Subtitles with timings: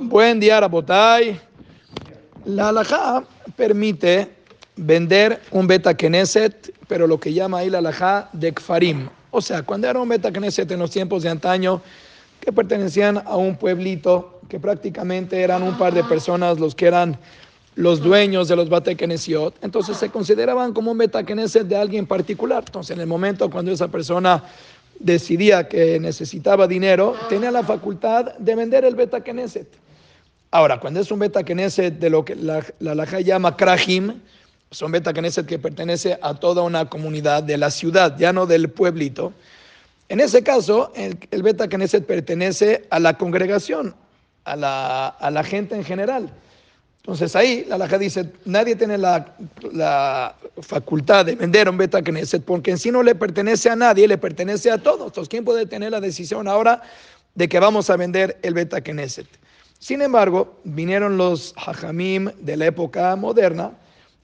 [0.00, 1.40] Buen día, Rabotay.
[2.44, 3.24] La halajá
[3.56, 4.28] permite
[4.76, 9.08] vender un beta Knesset, pero lo que llama ahí la halajá de Kfarim.
[9.30, 11.80] O sea, cuando era un beta Knesset en los tiempos de antaño,
[12.40, 17.16] que pertenecían a un pueblito, que prácticamente eran un par de personas los que eran
[17.74, 22.06] los dueños de los Bate Knesiot, entonces se consideraban como un Beta Knesset de alguien
[22.06, 22.64] particular.
[22.66, 24.42] Entonces, en el momento cuando esa persona
[25.02, 29.66] decidía que necesitaba dinero, tenía la facultad de vender el Beta Knesset.
[30.50, 34.20] Ahora, cuando es un Beta Knesset de lo que la, la llama Krahim,
[34.70, 38.70] son Beta Knesset que pertenece a toda una comunidad de la ciudad, ya no del
[38.70, 39.32] pueblito.
[40.08, 43.94] En ese caso, el, el Beta Knesset pertenece a la congregación,
[44.44, 46.30] a la, a la gente en general.
[47.02, 49.34] Entonces ahí la Laja dice, nadie tiene la,
[49.72, 54.06] la, facultad de vender un Beta Knesset porque en sí no le pertenece a nadie,
[54.06, 55.06] le pertenece a todos.
[55.06, 56.80] Entonces, ¿quién puede tener la decisión ahora
[57.34, 59.26] de que vamos a vender el Beta Knesset?
[59.80, 63.72] Sin embargo, vinieron los Hajamim de la época moderna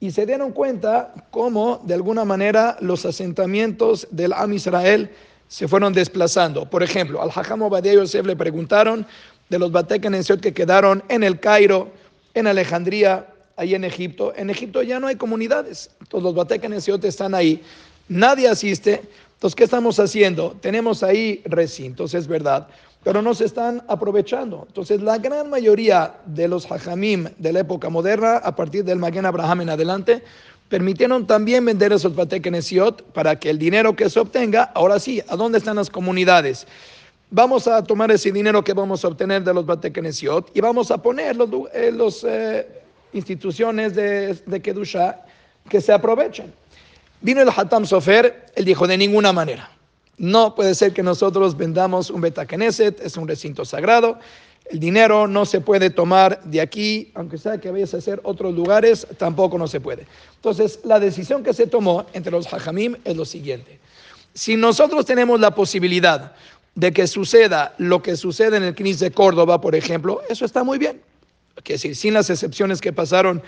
[0.00, 5.10] y se dieron cuenta cómo de alguna manera los asentamientos del Am Israel
[5.48, 6.70] se fueron desplazando.
[6.70, 9.06] Por ejemplo, al Hajam Obadiah Yosef le preguntaron
[9.50, 11.92] de los Bate Knesset que quedaron en el Cairo,
[12.34, 14.32] en Alejandría, ahí en Egipto.
[14.36, 17.62] En Egipto ya no hay comunidades, todos los Batekenesiot están ahí,
[18.08, 19.02] nadie asiste.
[19.34, 20.56] Entonces, ¿qué estamos haciendo?
[20.60, 22.68] Tenemos ahí recintos, es verdad,
[23.02, 24.64] pero no se están aprovechando.
[24.68, 29.26] Entonces, la gran mayoría de los hajamim de la época moderna, a partir del Magen
[29.26, 30.22] Abraham en adelante,
[30.68, 35.36] permitieron también vender esos Batekenesiot para que el dinero que se obtenga, ahora sí, ¿a
[35.36, 36.66] dónde están las comunidades?
[37.32, 40.98] Vamos a tomar ese dinero que vamos a obtener de los Batekenesiot y vamos a
[40.98, 42.82] poner los, eh, eh,
[43.14, 45.24] instituciones de, de Kedusha
[45.68, 46.52] que se aprovechen.
[47.20, 49.70] Vino el Hatam Sofer, él dijo, de ninguna manera.
[50.18, 54.18] No puede ser que nosotros vendamos un Betakeneset, es un recinto sagrado.
[54.66, 58.54] El dinero no se puede tomar de aquí, aunque sea que vayas a hacer otros
[58.54, 60.06] lugares, tampoco no se puede.
[60.36, 63.78] Entonces, la decisión que se tomó entre los Hajamim es lo siguiente.
[64.34, 66.32] Si nosotros tenemos la posibilidad
[66.74, 70.64] de que suceda lo que sucede en el CNIS de Córdoba, por ejemplo, eso está
[70.64, 71.00] muy bien.
[71.64, 73.42] Que decir, sin las excepciones que pasaron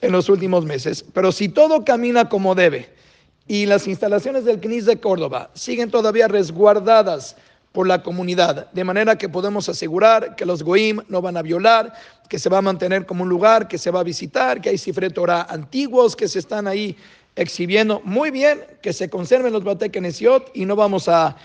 [0.00, 1.04] en los últimos meses.
[1.14, 2.88] Pero si todo camina como debe
[3.46, 7.36] y las instalaciones del CNIS de Córdoba siguen todavía resguardadas
[7.72, 11.92] por la comunidad, de manera que podemos asegurar que los Goim no van a violar,
[12.28, 14.78] que se va a mantener como un lugar que se va a visitar, que hay
[14.78, 16.96] cifre Torah antiguos que se están ahí
[17.36, 18.00] exhibiendo.
[18.04, 21.36] Muy bien, que se conserven los Batekenesiot y no vamos a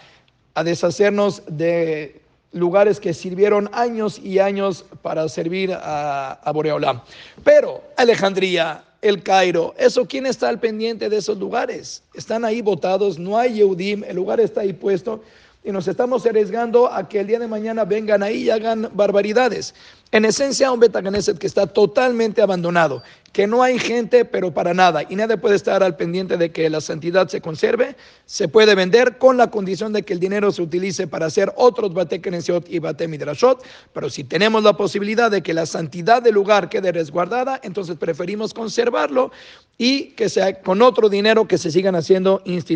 [0.54, 2.22] a deshacernos de
[2.52, 7.02] lugares que sirvieron años y años para servir a, a Boreolam.
[7.44, 12.04] Pero Alejandría, el Cairo, eso, ¿quién está al pendiente de esos lugares?
[12.14, 15.22] Están ahí votados, no hay Yehudim, el lugar está ahí puesto
[15.64, 19.74] y nos estamos arriesgando a que el día de mañana vengan ahí y hagan barbaridades.
[20.12, 23.02] En esencia, un Betaganeset que está totalmente abandonado,
[23.32, 26.70] que no hay gente, pero para nada, y nadie puede estar al pendiente de que
[26.70, 27.96] la santidad se conserve,
[28.28, 31.94] se puede vender con la condición de que el dinero se utilice para hacer otros
[31.94, 32.22] Bate
[32.68, 36.92] y Bate Midrashot, pero si tenemos la posibilidad de que la santidad del lugar quede
[36.92, 39.32] resguardada, entonces preferimos conservarlo
[39.80, 42.74] y que sea con otro dinero que se sigan haciendo instituciones.